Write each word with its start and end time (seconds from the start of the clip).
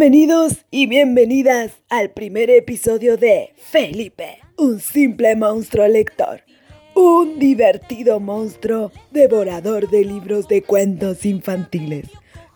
Bienvenidos 0.00 0.64
y 0.70 0.86
bienvenidas 0.86 1.72
al 1.90 2.08
primer 2.08 2.48
episodio 2.48 3.18
de 3.18 3.52
Felipe, 3.54 4.38
un 4.56 4.80
simple 4.80 5.36
monstruo 5.36 5.86
lector, 5.88 6.40
un 6.94 7.38
divertido 7.38 8.18
monstruo 8.18 8.92
devorador 9.10 9.90
de 9.90 10.06
libros 10.06 10.48
de 10.48 10.62
cuentos 10.62 11.26
infantiles. 11.26 12.06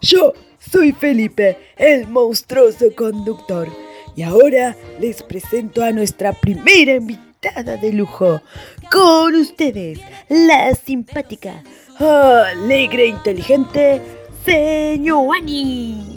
Yo 0.01 0.33
soy 0.59 0.93
Felipe, 0.93 1.59
el 1.77 2.09
monstruoso 2.09 2.87
conductor, 2.97 3.69
y 4.17 4.23
ahora 4.23 4.75
les 4.99 5.23
presento 5.23 5.83
a 5.83 5.93
nuestra 5.93 6.33
primera 6.33 6.95
invitada 6.95 7.77
de 7.77 7.93
lujo. 7.93 8.41
Con 8.91 9.35
ustedes, 9.35 10.01
la 10.31 10.75
simpática, 10.75 11.63
alegre 11.99 13.05
e 13.05 13.09
inteligente, 13.09 14.01
Señuani. 14.47 16.14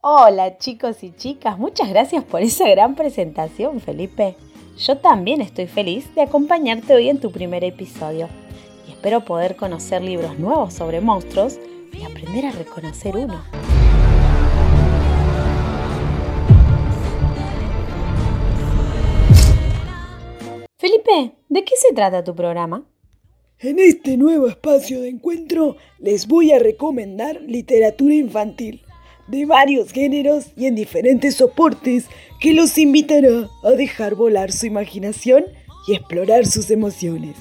Hola 0.00 0.58
chicos 0.58 1.02
y 1.02 1.12
chicas, 1.12 1.58
muchas 1.58 1.88
gracias 1.88 2.24
por 2.24 2.42
esa 2.42 2.68
gran 2.68 2.94
presentación 2.94 3.80
Felipe. 3.80 4.36
Yo 4.76 4.98
también 4.98 5.40
estoy 5.40 5.66
feliz 5.66 6.14
de 6.14 6.22
acompañarte 6.22 6.94
hoy 6.94 7.08
en 7.08 7.20
tu 7.20 7.32
primer 7.32 7.64
episodio 7.64 8.28
y 8.86 8.92
espero 8.92 9.24
poder 9.24 9.56
conocer 9.56 10.02
libros 10.02 10.38
nuevos 10.38 10.74
sobre 10.74 11.00
monstruos 11.00 11.58
y 11.92 12.04
aprender 12.04 12.46
a 12.46 12.52
reconocer 12.52 13.16
uno. 13.16 13.42
Felipe, 20.78 21.36
¿de 21.48 21.64
qué 21.64 21.74
se 21.76 21.94
trata 21.94 22.22
tu 22.22 22.34
programa? 22.34 22.84
En 23.60 23.80
este 23.80 24.16
nuevo 24.16 24.46
espacio 24.46 25.00
de 25.00 25.08
encuentro 25.08 25.76
les 25.98 26.28
voy 26.28 26.52
a 26.52 26.60
recomendar 26.60 27.40
literatura 27.42 28.14
infantil 28.14 28.82
de 29.26 29.46
varios 29.46 29.90
géneros 29.90 30.52
y 30.56 30.66
en 30.66 30.76
diferentes 30.76 31.34
soportes 31.34 32.04
que 32.38 32.52
los 32.54 32.78
invitará 32.78 33.50
a 33.64 33.70
dejar 33.72 34.14
volar 34.14 34.52
su 34.52 34.66
imaginación 34.66 35.44
y 35.88 35.96
explorar 35.96 36.46
sus 36.46 36.70
emociones. 36.70 37.34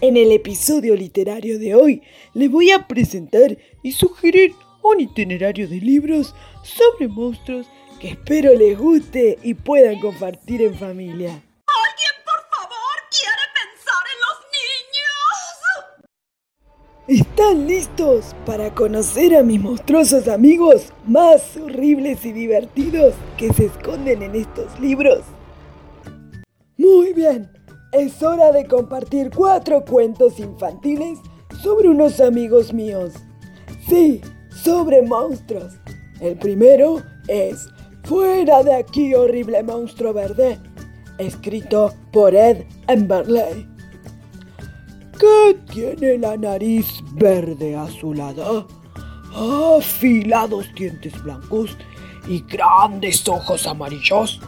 En 0.00 0.16
el 0.16 0.30
episodio 0.30 0.94
literario 0.94 1.58
de 1.58 1.74
hoy 1.74 2.02
les 2.32 2.48
voy 2.48 2.70
a 2.70 2.86
presentar 2.86 3.58
y 3.82 3.90
sugerir 3.90 4.52
un 4.84 5.00
itinerario 5.00 5.66
de 5.66 5.80
libros 5.80 6.32
sobre 6.62 7.08
monstruos 7.08 7.66
que 8.00 8.10
espero 8.10 8.54
les 8.54 8.78
guste 8.78 9.36
y 9.42 9.54
puedan 9.54 9.98
compartir 9.98 10.62
en 10.62 10.76
familia. 10.76 11.42
¿Están 17.08 17.66
listos 17.66 18.32
para 18.46 18.72
conocer 18.72 19.34
a 19.36 19.42
mis 19.42 19.60
monstruosos 19.60 20.28
amigos 20.28 20.92
más 21.04 21.56
horribles 21.56 22.24
y 22.24 22.30
divertidos 22.30 23.14
que 23.36 23.52
se 23.52 23.64
esconden 23.64 24.22
en 24.22 24.36
estos 24.36 24.78
libros? 24.78 25.22
Muy 26.78 27.12
bien, 27.12 27.50
es 27.90 28.22
hora 28.22 28.52
de 28.52 28.68
compartir 28.68 29.32
cuatro 29.34 29.84
cuentos 29.84 30.38
infantiles 30.38 31.18
sobre 31.60 31.88
unos 31.88 32.20
amigos 32.20 32.72
míos. 32.72 33.14
Sí, 33.88 34.20
sobre 34.62 35.02
monstruos. 35.02 35.72
El 36.20 36.36
primero 36.38 37.02
es 37.26 37.66
Fuera 38.04 38.62
de 38.62 38.76
aquí, 38.76 39.12
horrible 39.12 39.60
monstruo 39.64 40.12
verde, 40.12 40.56
escrito 41.18 41.92
por 42.12 42.32
Ed 42.36 42.64
Emberley 42.86 43.71
que 45.22 45.54
tiene 45.72 46.18
la 46.18 46.36
nariz 46.36 47.00
verde 47.12 47.76
azulada, 47.76 48.66
afilados 49.78 50.74
dientes 50.74 51.22
blancos 51.22 51.76
y 52.26 52.40
grandes 52.42 53.28
ojos 53.28 53.68
amarillos. 53.68 54.40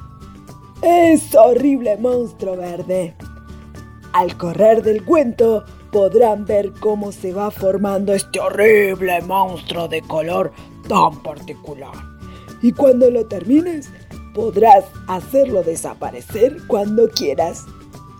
Es 0.82 1.32
horrible 1.36 1.96
monstruo 1.96 2.56
verde. 2.56 3.14
Al 4.12 4.36
correr 4.36 4.82
del 4.82 5.04
cuento 5.04 5.64
podrán 5.92 6.44
ver 6.44 6.72
cómo 6.80 7.12
se 7.12 7.32
va 7.32 7.52
formando 7.52 8.12
este 8.12 8.40
horrible 8.40 9.22
monstruo 9.22 9.86
de 9.86 10.02
color 10.02 10.52
tan 10.88 11.22
particular. 11.22 11.94
Y 12.62 12.72
cuando 12.72 13.10
lo 13.10 13.26
termines, 13.26 13.90
podrás 14.34 14.86
hacerlo 15.06 15.62
desaparecer 15.62 16.56
cuando 16.66 17.08
quieras 17.08 17.64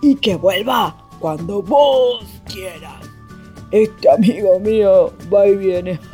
y 0.01 0.15
que 0.15 0.35
vuelva 0.35 1.04
cuando 1.19 1.61
vos 1.61 2.25
quieras. 2.45 3.09
Este 3.71 4.09
amigo 4.09 4.59
mío 4.59 5.13
va 5.33 5.47
y 5.47 5.55
viene. 5.55 5.99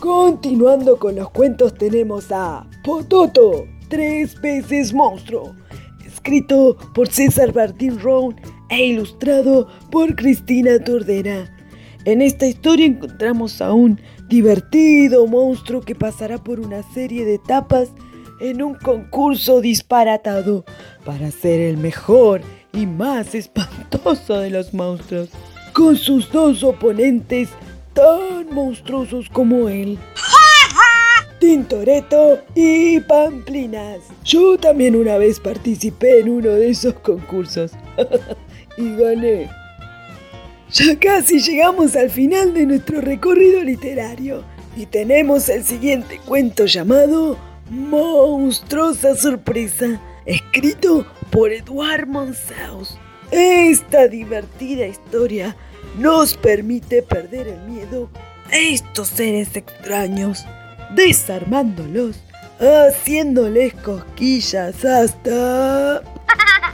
Continuando 0.00 0.98
con 0.98 1.16
los 1.16 1.30
cuentos 1.30 1.74
tenemos 1.74 2.32
a 2.32 2.66
Pototo, 2.82 3.66
tres 3.88 4.40
veces 4.40 4.94
monstruo, 4.94 5.54
escrito 6.06 6.76
por 6.94 7.08
César 7.08 7.54
Martín 7.54 7.98
Round 7.98 8.40
e 8.70 8.86
ilustrado 8.86 9.68
por 9.90 10.14
Cristina 10.16 10.78
Tordera. 10.82 11.54
En 12.06 12.22
esta 12.22 12.46
historia 12.46 12.86
encontramos 12.86 13.60
a 13.60 13.74
un 13.74 14.00
divertido 14.28 15.26
monstruo 15.26 15.82
que 15.82 15.94
pasará 15.94 16.38
por 16.38 16.60
una 16.60 16.82
serie 16.94 17.26
de 17.26 17.34
etapas 17.34 17.90
en 18.40 18.62
un 18.62 18.74
concurso 18.74 19.60
disparatado 19.60 20.64
para 21.04 21.30
ser 21.30 21.60
el 21.60 21.76
mejor 21.76 22.42
y 22.72 22.86
más 22.86 23.34
espantoso 23.34 24.38
de 24.40 24.50
los 24.50 24.72
monstruos, 24.72 25.28
con 25.72 25.96
sus 25.96 26.30
dos 26.30 26.62
oponentes 26.62 27.50
tan 27.92 28.52
monstruosos 28.52 29.28
como 29.30 29.68
él. 29.68 29.98
Tintoretto 31.40 32.40
y 32.54 33.00
Pamplinas. 33.00 34.00
Yo 34.24 34.58
también 34.58 34.94
una 34.94 35.16
vez 35.16 35.40
participé 35.40 36.20
en 36.20 36.28
uno 36.28 36.50
de 36.50 36.70
esos 36.70 36.94
concursos 36.94 37.72
y 38.76 38.94
gané. 38.96 39.48
Ya 40.70 40.98
casi 40.98 41.40
llegamos 41.40 41.96
al 41.96 42.10
final 42.10 42.54
de 42.54 42.66
nuestro 42.66 43.00
recorrido 43.00 43.64
literario 43.64 44.44
y 44.76 44.86
tenemos 44.86 45.48
el 45.48 45.64
siguiente 45.64 46.20
cuento 46.24 46.66
llamado 46.66 47.36
Monstruosa 47.70 49.14
sorpresa, 49.14 50.00
escrito 50.26 51.06
por 51.30 51.52
Eduard 51.52 52.04
Monsaus. 52.08 52.98
Esta 53.30 54.08
divertida 54.08 54.88
historia 54.88 55.56
nos 55.96 56.36
permite 56.36 57.00
perder 57.00 57.46
el 57.46 57.60
miedo 57.60 58.10
a 58.50 58.56
estos 58.56 59.06
seres 59.06 59.54
extraños, 59.54 60.44
desarmándolos, 60.96 62.20
haciéndoles 62.58 63.72
cosquillas 63.74 64.84
hasta... 64.84 66.02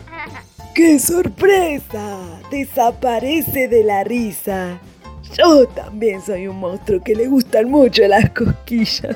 ¡Qué 0.75 0.99
sorpresa! 0.99 2.41
Desaparece 2.51 3.69
de 3.69 3.85
la 3.85 4.03
risa. 4.03 4.81
Yo 5.37 5.69
también 5.69 6.23
soy 6.23 6.47
un 6.47 6.57
monstruo 6.57 7.03
que 7.05 7.15
le 7.15 7.27
gustan 7.27 7.69
mucho 7.69 8.09
las 8.09 8.31
cosquillas. 8.31 9.15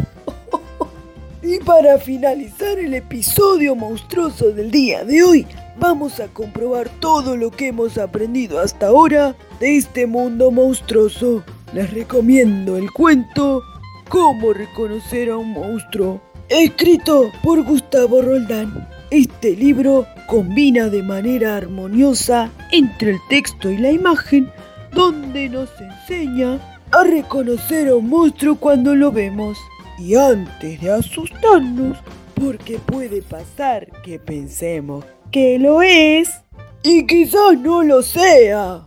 Para 1.65 1.98
finalizar 1.98 2.78
el 2.78 2.94
episodio 2.94 3.75
monstruoso 3.75 4.50
del 4.50 4.71
día 4.71 5.04
de 5.04 5.22
hoy, 5.22 5.47
vamos 5.78 6.19
a 6.19 6.28
comprobar 6.28 6.88
todo 7.00 7.37
lo 7.37 7.50
que 7.50 7.69
hemos 7.69 7.98
aprendido 7.98 8.60
hasta 8.60 8.87
ahora 8.87 9.37
de 9.60 9.76
este 9.76 10.06
mundo 10.06 10.50
monstruoso. 10.50 11.44
Les 11.75 11.93
recomiendo 11.93 12.76
el 12.76 12.91
cuento 12.91 13.62
Cómo 14.09 14.53
reconocer 14.53 15.31
a 15.31 15.37
un 15.37 15.52
monstruo, 15.52 16.20
escrito 16.49 17.31
por 17.43 17.62
Gustavo 17.62 18.23
Roldán. 18.23 18.88
Este 19.11 19.55
libro 19.55 20.06
combina 20.26 20.88
de 20.88 21.02
manera 21.02 21.56
armoniosa 21.56 22.50
entre 22.73 23.12
el 23.12 23.19
texto 23.29 23.70
y 23.70 23.76
la 23.76 23.90
imagen, 23.90 24.50
donde 24.93 25.49
nos 25.49 25.69
enseña 25.81 26.58
a 26.90 27.05
reconocer 27.05 27.88
a 27.88 27.96
un 27.96 28.08
monstruo 28.08 28.56
cuando 28.56 28.94
lo 28.96 29.12
vemos. 29.12 29.58
Y 30.00 30.17
antes 30.17 30.81
de 30.81 30.91
asustarnos, 30.91 31.99
porque 32.35 32.79
puede 32.79 33.20
pasar 33.20 33.87
que 34.02 34.19
pensemos 34.19 35.05
que 35.31 35.58
lo 35.58 35.82
es 35.82 36.41
y 36.82 37.06
quizás 37.06 37.58
no 37.58 37.82
lo 37.82 38.02
sea. 38.02 38.87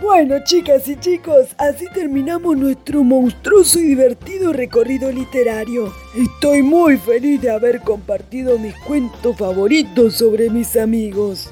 Bueno, 0.00 0.36
chicas 0.44 0.86
y 0.86 0.94
chicos, 1.00 1.48
así 1.58 1.86
terminamos 1.92 2.56
nuestro 2.56 3.02
monstruoso 3.02 3.80
y 3.80 3.88
divertido 3.88 4.52
recorrido 4.52 5.10
literario. 5.10 5.92
Estoy 6.16 6.62
muy 6.62 6.96
feliz 6.96 7.42
de 7.42 7.50
haber 7.50 7.80
compartido 7.80 8.56
mis 8.56 8.74
cuentos 8.76 9.36
favoritos 9.36 10.14
sobre 10.14 10.48
mis 10.48 10.76
amigos. 10.76 11.50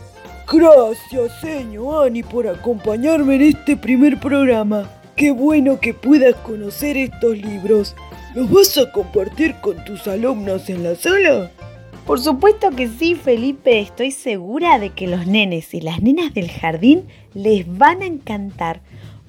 Gracias, 0.50 1.41
señor 1.41 2.06
Ani, 2.06 2.23
por 2.23 2.46
acompañarme 2.46 3.37
en 3.37 3.43
este 3.43 3.76
primer 3.76 4.20
programa. 4.20 4.88
Qué 5.17 5.31
bueno 5.31 5.81
que 5.81 5.94
puedas 5.94 6.35
conocer 6.37 6.96
estos 6.96 7.38
libros. 7.38 7.96
¿Los 8.35 8.50
vas 8.50 8.76
a 8.79 8.91
compartir 8.93 9.55
con 9.61 9.82
tus 9.85 10.06
alumnos 10.06 10.69
en 10.69 10.82
la 10.82 10.96
sala? 10.96 11.50
Por 12.06 12.20
supuesto 12.20 12.70
que 12.70 12.88
sí, 12.88 13.14
Felipe. 13.14 13.81
Estoy 13.81 14.11
segura 14.11 14.79
de 14.79 14.91
que 14.91 15.06
los 15.06 15.26
nenes 15.26 15.73
y 15.73 15.81
las 15.81 16.02
nenas 16.02 16.35
del 16.35 16.50
jardín 16.50 17.05
les 17.32 17.67
van 17.67 18.02
a 18.02 18.06
encantar. 18.06 18.81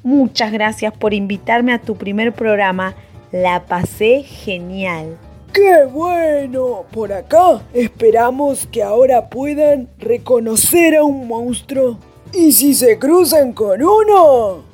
Muchas 0.03 0.51
gracias 0.51 0.93
por 0.93 1.13
invitarme 1.13 1.71
a 1.71 1.81
tu 1.81 1.95
primer 1.95 2.33
programa. 2.33 2.95
La 3.31 3.65
pasé 3.65 4.23
genial. 4.23 5.17
¡Qué 5.55 5.85
bueno! 5.85 6.83
Por 6.91 7.13
acá 7.13 7.61
esperamos 7.73 8.67
que 8.67 8.83
ahora 8.83 9.29
puedan 9.29 9.87
reconocer 9.97 10.97
a 10.97 11.03
un 11.05 11.29
monstruo. 11.29 11.97
¿Y 12.33 12.51
si 12.51 12.73
se 12.73 12.99
cruzan 12.99 13.53
con 13.53 13.81
uno? 13.81 14.65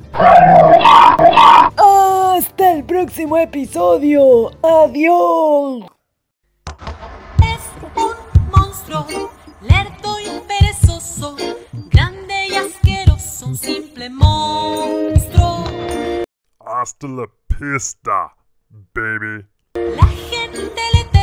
Hasta 1.77 2.71
el 2.71 2.83
próximo 2.83 3.37
episodio. 3.37 4.49
Adiós. 4.63 5.85
Es 7.43 7.61
un 7.95 8.15
monstruo, 8.49 9.05
lerdo 9.61 10.19
y 10.19 10.41
perezoso, 10.47 11.35
grande 11.91 12.47
y 12.49 12.55
asqueroso, 12.55 13.45
un 13.45 13.55
simple 13.55 14.09
monstruo. 14.09 15.63
Hasta 16.59 17.07
la 17.07 17.27
pista, 17.47 18.35
baby. 18.95 19.50
La 19.95 20.07
gente 20.07 20.81
le 20.93 21.20